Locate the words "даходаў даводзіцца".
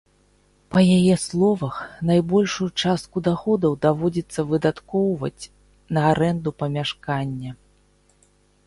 3.29-4.47